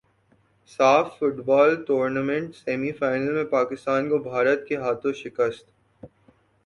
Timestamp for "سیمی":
2.55-2.91